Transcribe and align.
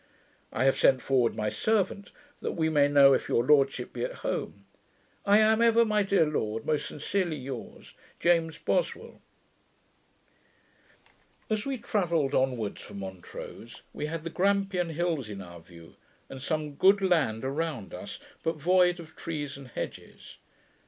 I 0.51 0.63
have 0.63 0.79
sent 0.79 0.99
forward 0.99 1.35
my 1.35 1.49
servant, 1.49 2.11
that 2.41 2.53
we 2.53 2.69
may 2.69 2.87
know 2.87 3.13
if 3.13 3.29
your 3.29 3.45
lordship 3.45 3.93
be 3.93 4.03
at 4.03 4.25
home. 4.25 4.65
I 5.27 5.37
am 5.37 5.61
ever, 5.61 5.85
my 5.85 6.01
dear 6.01 6.25
lord, 6.25 6.65
Most 6.65 6.87
sincerely 6.87 7.35
yours, 7.35 7.93
James 8.19 8.57
Boswell. 8.57 9.21
As 11.51 11.67
we 11.67 11.77
travelled 11.77 12.33
onwards 12.33 12.81
from 12.81 12.97
Montrose, 12.97 13.83
we 13.93 14.07
had 14.07 14.23
the 14.23 14.31
Grampion 14.31 14.89
hills 14.89 15.29
in 15.29 15.39
our 15.39 15.59
view, 15.59 15.95
and 16.29 16.41
some 16.41 16.73
good 16.73 17.03
land 17.03 17.45
around 17.45 17.93
us, 17.93 18.19
but 18.41 18.55
void 18.55 18.99
of 18.99 19.15
trees 19.15 19.55
and 19.55 19.67
hedges. 19.67 20.37